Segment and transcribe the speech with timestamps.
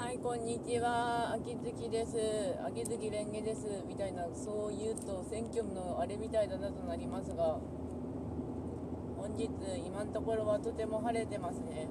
[0.00, 1.30] はい、こんにちは。
[1.34, 2.16] 秋月です。
[2.64, 3.84] 秋月蓮華です。
[3.86, 7.60] みたいな、そう言うと選挙のあれみたいだなとなりますが、
[9.18, 9.50] 本日、
[9.84, 11.86] 今のところはとても晴れてますね。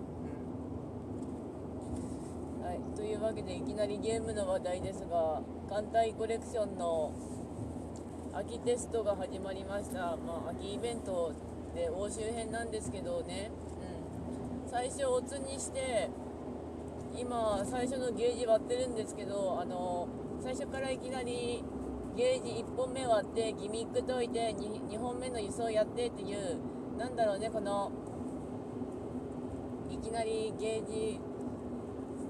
[2.63, 7.13] はい、というわけで、いきなりゲームの話題ですが、艦隊コレクションの
[8.33, 10.17] 秋テストが始まりました。
[10.17, 11.31] まあ、秋イベント
[11.75, 13.51] で欧州編なんですけどね、
[14.65, 16.09] うん、最初、オツにして、
[17.15, 20.07] 今最初のゲージ割ってるんですけどあの
[20.41, 21.63] 最初からいきなり
[22.15, 26.59] ゲージ1本目割ってギミック解いて 2, 2本目の輸送やってっていう
[26.97, 27.91] なんだろうねこの
[29.89, 31.19] いきなりゲージ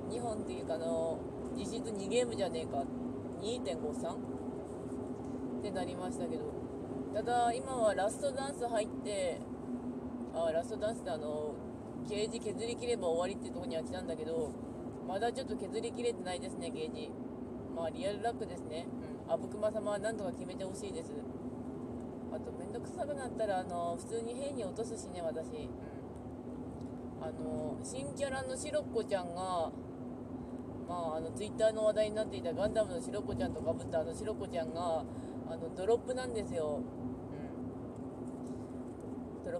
[0.10, 1.20] 2本っていうかあの
[1.56, 2.84] 実質2ゲームじゃねえか
[3.42, 4.14] 2.53
[5.60, 6.54] ってなりましたけど
[7.14, 9.42] ただ今はラストダンス入って
[10.34, 11.54] あラストダンスってあの
[12.08, 14.52] ゲージ削り切れば終わりってとこには来たんだけど
[15.10, 17.10] まだちょっと削りきれてないですね、ゲージ。
[17.76, 18.86] まあ、リアルラックですね。
[19.26, 19.34] うん。
[19.34, 21.12] あぶくま様は何とか決めてほしいです。
[22.32, 25.48] あと、めんどくさくなったら、あの、普通に兵に落とすしね、私。
[25.48, 27.24] うん。
[27.26, 29.72] あの、新キャラのシロッコちゃんが、
[30.88, 35.04] まあ、あの、ツイッターの話題になっていたガンダムのシロッコちゃんとかぶったあのシロッコちゃんが、
[35.50, 36.82] あの、ドロップなんですよ。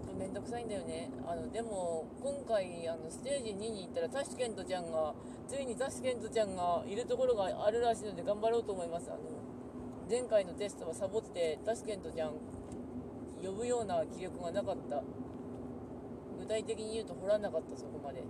[0.00, 1.10] ップめんどくさいんだよね。
[1.26, 5.14] あの、でも、今回、あの、ステージ2に行ったら、タシケントちゃんが、
[5.48, 9.10] ついにタシケントちゃんがいるところがあるらしいので頑張ろうと思います。
[9.10, 9.20] あの、
[10.08, 12.32] 前回のテストはサボって、タシケントちゃん、
[13.42, 15.02] 呼ぶような気力がなかった。
[16.38, 18.20] 具体的に言うと掘らなかった、そこまで。
[18.20, 18.26] で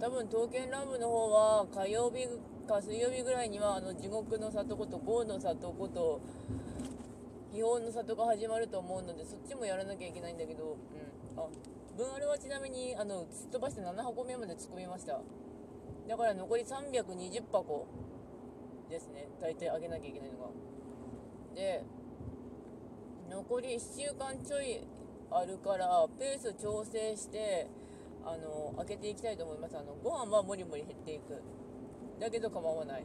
[0.00, 2.26] 多分、刀剣乱舞の方は、火曜日
[2.66, 6.20] か水曜日ぐらいには、あの、地獄の里こと、豪の里こと、
[7.52, 10.76] 基本の里が始まると思うのでそっちもやらなきゃいけないんだけど、
[11.34, 11.46] うん、あ
[11.96, 15.20] 分あれはちなみにあのすっ飛ばして7箱目まで突っ込みました。
[16.08, 17.86] だから残り320箱
[18.88, 19.28] ですね。
[19.40, 20.46] 大体上げなきゃいけないのが。
[21.54, 21.82] で
[23.30, 24.86] 残り1週間ちょい
[25.30, 27.68] あるからペース調整して
[28.24, 29.76] あの開けていきたいと思います。
[29.76, 31.42] あのご飯はもりもり減っていく。
[32.20, 33.04] だけど構わない。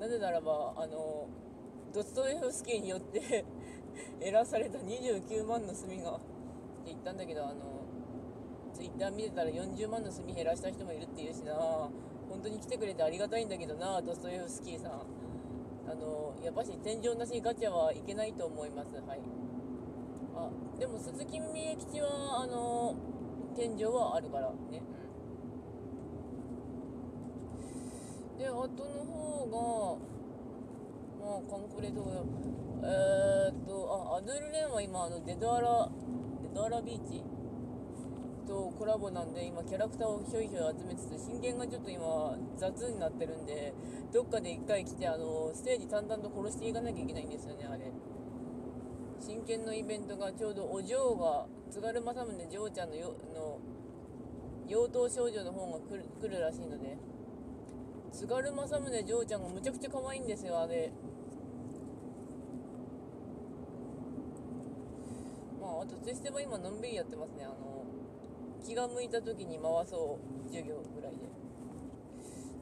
[0.00, 1.28] なぜならばあの
[1.94, 3.44] ドストエフスキーによって
[4.20, 6.22] 減らされた29万の炭がって
[6.86, 7.54] 言ったんだけどあの
[8.72, 11.54] ツイッター見てたら40万の炭減らした人もいるっていうしな。
[12.28, 14.92] 本当に来てくれてありがたいんだけどなドストエフスキーさん。
[15.86, 18.96] あのやっぱし天井なしガチャはいけないと思います。
[18.96, 19.20] はい。
[20.34, 22.96] あでも鈴木美恵吉はあの
[23.54, 24.82] 天井はあるからね、
[28.32, 28.68] うん、であとの
[29.04, 30.14] 方が
[31.24, 32.10] まあ、カンクレとか、
[32.82, 35.88] えー、っと、あ、アドゥルレンは今、あの、デドアラ、
[36.42, 37.22] デドアラビーチ
[38.46, 43.74] とコラボなんで、今、キャラクターをひょいひょい集めつつ、真剣がちょっと今、雑になってるんで、
[44.12, 47.92] どっかで一回来て、あの、ステージ淡々と殺していかなきゃいけないんですよね、あれ。
[49.20, 53.58] 真剣のイベントがちょうどお嬢が、津軽正宗嬢ちゃんのよの、
[54.68, 56.98] 妖刀少女の方が来る来るらしいので、
[58.12, 60.92] 津軽正宗嬢ちゃんがむちゃくちゃ可愛いんですよ、あれ。
[65.60, 67.44] まあ、あとツイステは今のんびりやってますね。
[67.44, 67.84] あの、
[68.64, 71.28] 気が向いた時に回そう授業ぐらいで。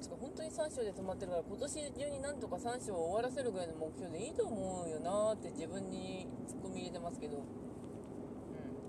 [0.01, 7.39] つか本当に3章で止まってるから今年中になんとか3章を終わらせるぐらいの目標でいいと思うよなって自分にツッコミ入れてますけど。
[7.39, 7.45] うん。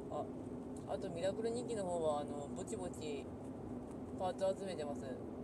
[0.09, 0.25] あ、
[0.93, 3.25] あとミラクル日記の方はあの、ぼちぼち
[4.17, 5.01] パーツ集めてます。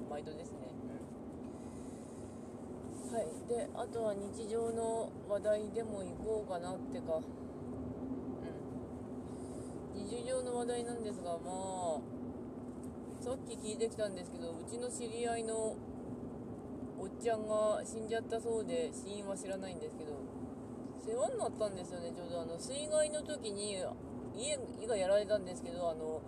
[0.10, 0.70] 毎度ですね。
[3.10, 3.26] はい。
[3.50, 7.22] で、あとは日常の話題でも行こうかなってか。
[10.30, 12.00] 日常の話題なんですが、まあ、
[13.20, 15.74] さっき聞いてきたんですけど、うちの知り合いの
[17.00, 20.22] おっちゃんが死んじゃったそうで、死因は知らないんですけど、
[21.02, 23.82] 世話になったんですよね、ちょうどあの、水害の時に、
[24.38, 26.22] 家がやられたんですけど、あの、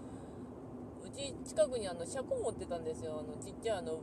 [1.06, 4.02] うち近くにあの、車庫持ってたんですよ、あの、ちっちゃいあの、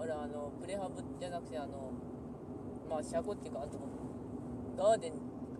[0.00, 1.92] あら、あの、プレハブじゃなくて、あの、
[2.90, 3.78] まあ、車庫っていうか、あと、
[4.76, 5.12] ガーデン、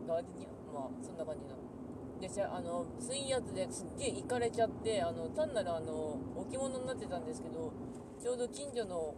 [0.09, 1.68] ガーデニアまあ、そんな感じの。
[2.21, 7.73] でしゃあの水圧ですっげえ行かれちゃってあの単なるあの置物になってたんですけど
[8.21, 9.15] ちょうど近所の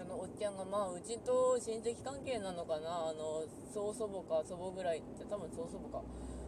[0.00, 6.04] あのおっちゃんがまあうちと親戚関係なのかなあの曽祖母か祖母ぐらい多分曽祖母か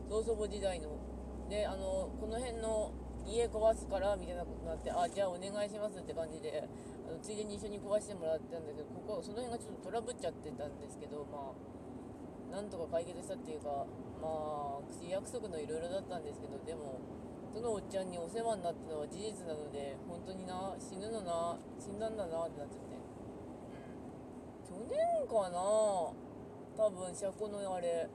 [0.08, 0.96] 曽祖母時代の。
[1.52, 2.92] であのこの辺の
[3.26, 6.64] 家壊すからみたいなことになってあじゃあお願いしますって感じで
[7.06, 11.71] あのついでに一緒に壊してもらったんだけどここその辺がちょっとトラブっちゃってたんですけどまあ
[12.62, 13.82] なんとか解決したっていうか
[14.22, 17.02] まあ口約束のいろいろだったんですけどでも
[17.50, 22.94] そのおっちゃんにお世話になったのは事実なので本当当にな死ぬのな死んだんだなってなっちゃって。
[24.70, 26.14] 去年かな多
[26.88, 28.08] 分車庫のあれ。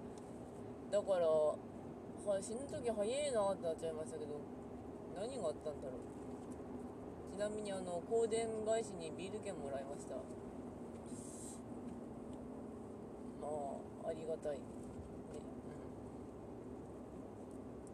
[0.90, 4.40] だからは死ぬ時早いなってなっちゃいましたけど
[5.14, 6.18] 何があったんだろう。
[7.36, 10.16] ちなみにあの香典返しにビール券もらいました
[13.38, 13.76] ま
[14.07, 14.58] あありがたい。
[14.58, 14.66] ね
[15.30, 15.38] う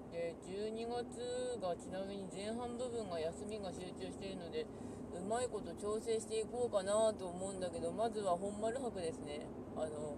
[0.10, 0.12] ん。
[0.12, 4.66] で12月がちなみに前半部分が休みが集中しているので
[5.14, 10.18] うまいこと調整していこうかなと思うんだけどまずは本丸泊ですねあの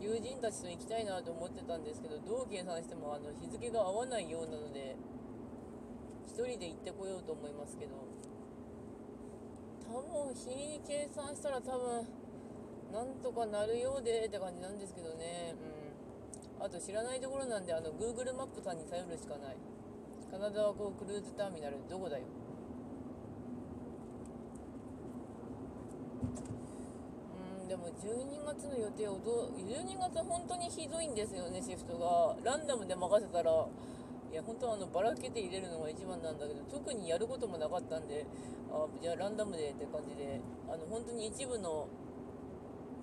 [0.00, 4.94] 友人たちと行きたいなと思ってたんですけどどう計算してもあの日付が合わないようなので
[6.28, 7.96] 1人で行ってこようと思いますけど
[9.88, 12.04] 多分日に計算したら多分
[12.96, 15.52] なんとかなるようでって感じなんですけどね。
[15.52, 16.64] うん。
[16.64, 19.56] あと知らないところなんであの Google マップさんに頼るしかない。
[20.32, 22.24] 金沢港クルーズターミナルどこだよ。
[27.60, 32.34] うんでも12月の予定をどう12月本当にひどいんですよねシフトが。
[32.42, 33.68] ランダムで任せたら。
[34.32, 38.26] いや本当はあのばらけて入れるのが一番なんだけど特にやることもなかったんで
[38.72, 41.88] あじゃあランダムでって感じであの本当に一部の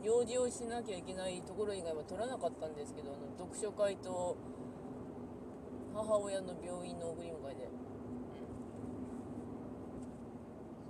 [0.04, 4.36] 用事をしなきゃいけないところ以外は取らなかったんですけどあの読書会と
[5.96, 7.70] 母親の病院の送り迎えで、う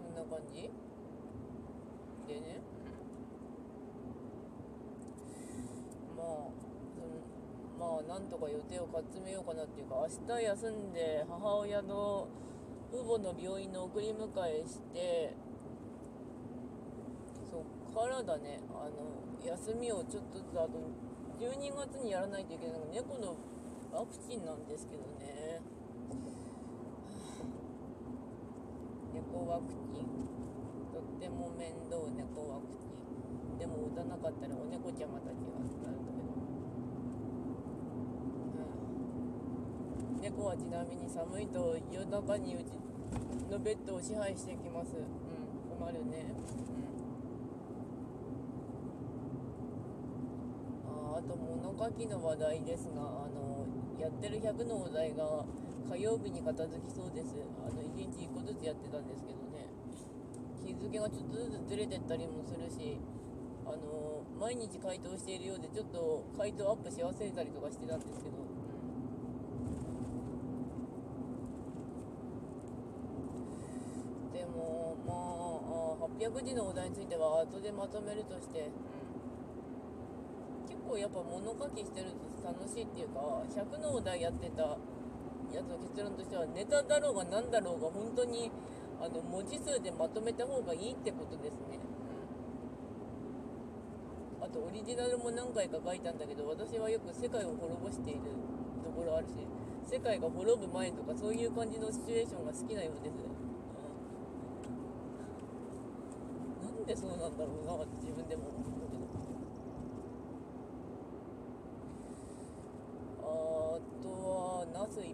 [0.10, 0.72] ん、そんな感じ？
[2.26, 2.62] でね、
[6.18, 6.26] まあ
[6.96, 7.22] その
[7.78, 9.96] まあなんとか予定をかっつめようかなっていうか
[10.28, 12.28] 明日休んで母親の
[12.90, 15.36] 父母の病院の送り迎えして
[17.94, 18.60] からだね。
[18.74, 20.72] あの休みをちょっとずつあと
[21.38, 23.38] 12月にやらないといけないのが猫の
[23.94, 25.62] ワクチンなんですけどね。
[29.14, 30.06] 猫ワクチン。
[30.92, 32.94] とっても面倒猫ワクチン。
[33.60, 36.30] でも打たなかったらお猫ちゃまたちがなるんだけど、
[40.16, 42.72] うん、猫はちなみに寒いと夜中にうち
[43.52, 44.98] のベッドを支配してきます。
[44.98, 45.06] うん。
[45.78, 46.34] 困るね。
[46.48, 46.74] うん
[51.14, 51.22] ああ
[51.84, 53.68] と物書きの話題ですがあの
[54.00, 55.44] やってる100のお題が
[55.92, 57.36] 火曜日に片付きそうです。
[57.60, 59.68] あの1日1個ずつやってたんですけどね。
[60.64, 62.98] 日付がちょっとずつずれてったりもするし
[63.66, 68.38] あの毎日回答しているようでちょっと回答アップし忘れたりとかしてたんですけど、
[74.32, 75.12] でもま
[76.08, 78.72] あ800字のお題については後でまとめるとして、
[80.94, 84.78] 構やっぱ物書きしてると楽しいっていうか100のお題やってた
[85.50, 88.52] やつの結論としてはネタだろうが何だろうが本当に
[89.02, 91.82] あの文字数でまとめた方がいいってことですね、
[94.38, 98.22] うん、あとオリジナルも何回か書いたんだけど私はよく世界を滅ぼしている
[98.86, 99.34] ところあるし
[99.90, 103.26] 世界が滅ぶ前とかそういう感じのシチュエーションが好きなようです、う
[106.62, 108.94] ん、なんでそうなんだろうなって自分でも思うけど
[113.74, 115.14] あとはナスい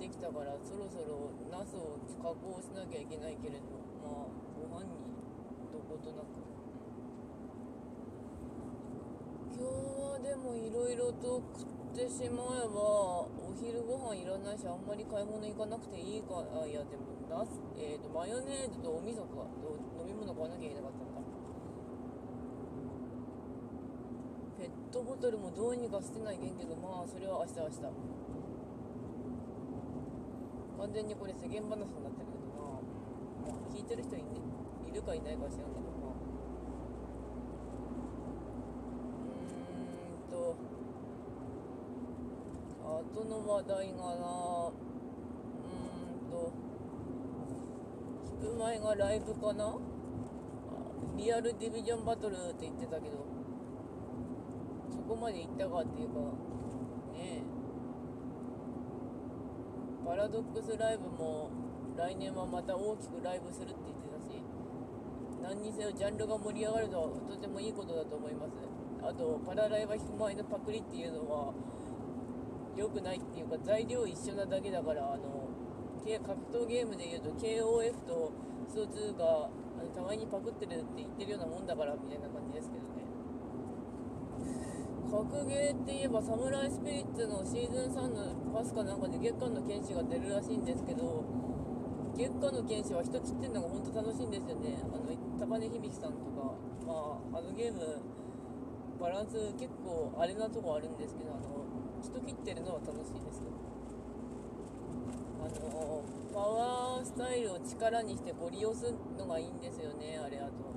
[0.00, 3.68] ってきたからそろそろナスを加工しなきゃいけないけれど
[4.00, 4.96] まあご飯に
[5.68, 6.40] どことなく。
[9.52, 19.44] 今日はでもいろいろと食ってしまえばお昼ご飯いらないしあんまり買い物行かなくていいかあいやでもナス、えーと、マヨネーズとお味噌か
[20.00, 21.20] 飲み物買わなきゃいけなかったのか。
[24.56, 28.19] ペットボトルもどうにか捨てないけんけどまあそれは明日明日。
[30.80, 32.80] 完全にこれ世間話になってるけどな、
[33.44, 34.24] まあ、聞いてる人い,、ね、
[34.88, 36.16] いるかいないかは知らんけどまあ
[39.28, 40.56] うーんと。
[42.82, 44.08] あとの話題がな。
[44.08, 45.92] うー
[46.26, 46.50] んと。
[48.42, 49.76] 聞く前がライブかな。
[51.18, 53.26] リアルディビジョンバトルって言ってたけど。
[54.90, 56.14] そこまで行ったかっていうか
[57.12, 57.42] ねえ
[60.10, 61.48] パラドックスライブも
[61.96, 64.42] 来年はまた大きくライブするって言ってたし
[65.38, 68.58] 何にせよジャンルが盛り上がるとはとてもいいことだと思います。
[69.06, 71.54] あとパラライバ引く前のパクリっていうのは
[72.74, 75.46] 良くないっていうか材料一緒なだけだからあの
[76.02, 78.32] 格闘ゲームでいうと KOF と
[78.66, 83.09] スト2があの互いにパクってるって言ってるようなもんだからみたいな感じですけどね。
[85.10, 91.24] 格ゲーって言えばサムライスピリッツのシーズン3のパスかなんかで月間の剣士が出るらしいんですけど
[92.14, 94.76] 月下の剣士は人切ってんのが本当楽しいんですよね。
[94.82, 96.70] あの高根響さんとか。
[96.86, 98.02] まああのゲーム
[99.00, 101.64] バランス結構あれなとこあるんですけどあの
[102.02, 103.40] 人切ってるのは楽しいです
[105.40, 110.69] あのパワースタイルを力にしてご利用するのがいいんですよねあれあと。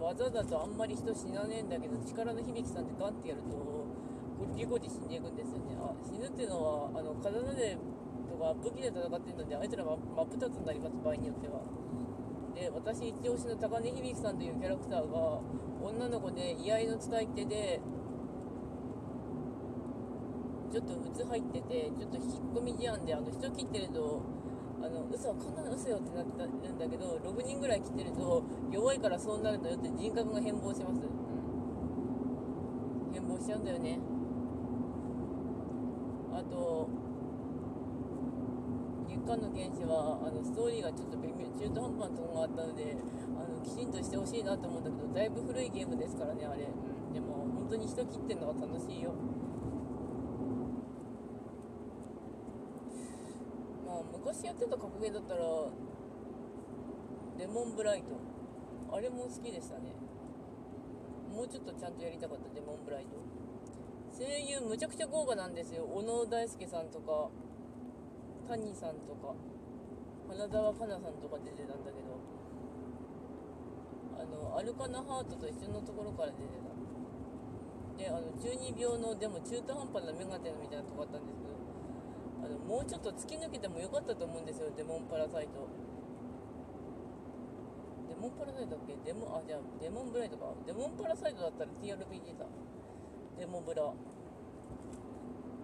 [0.00, 5.74] 技だとあんまり人死なねえんだけど力の響きさんってガンってやるとゴリゴリ死んでいくんですよね。
[5.80, 7.76] あ死ぬっていうのはあの刀で
[8.30, 9.98] とか武器で戦ってるのであいつら真っ
[10.30, 11.60] 二つになります場合によっては。
[12.54, 15.40] で私一押しの高根響さんというキャラクターが
[15.82, 17.80] 女の子で居合の使い手で
[20.70, 24.20] ちょっと鬱入っててちょっと引っ込み思案であの人切ってると
[24.80, 31.06] あの嘘こんなの嘘よってなってるんだけど6人ぐらい切ってると弱いからそうなるのよって人格が変貌します、う
[33.10, 33.98] ん、変貌しちゃうんだよね。
[36.32, 36.88] あと
[39.08, 42.96] 月刊の剣士はあのストーリーがちょっと微妙中途半端なところがあったので
[43.34, 49.12] あのきちんとしてほしいなと思うんだけどだいぶ古いゲームですからねあれ、うん、でも本当に人切ってんのが楽しいよ
[54.28, 55.40] 昔やってた格ゲーだったら
[57.38, 58.18] レモンブライト。
[58.90, 59.94] あれも好きでしたね。
[61.30, 63.14] もうちょっとちゃんとやりたかったレモンブライト。
[64.10, 65.86] 声優むちゃくちゃ豪華なんですよ。
[65.86, 67.30] 小野大輔さんとか
[68.48, 69.38] 谷さんとか
[70.26, 72.18] 花澤香菜さんとか出てたんだけど
[74.18, 76.74] あのアルカナハートと一緒のところから出てた。
[78.02, 81.54] であの中二病のでも中途半端なメガテンみたいなとこあったんですけど
[82.66, 84.70] もうちょっと突き抜けてもよかったと思うんですよ。
[84.76, 85.68] デモンパラサイト。
[88.08, 88.96] デモンパラサイトだっけ？
[89.04, 90.52] デモあじゃあデモンブライトか。
[90.66, 92.46] デモンパラサイトだったら TRPG だ。
[93.38, 93.82] デモブラ。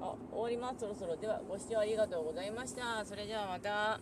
[0.00, 0.80] あ終わります。
[0.80, 1.16] そろそろ。
[1.16, 3.04] ではご視聴ありがとうございました。
[3.04, 4.00] それではまた。